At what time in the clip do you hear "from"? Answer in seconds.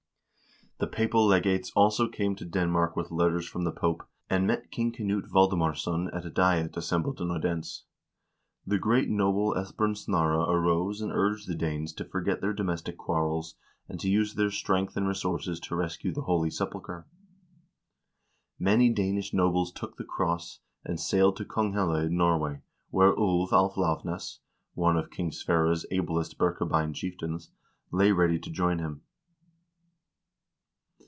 3.47-3.65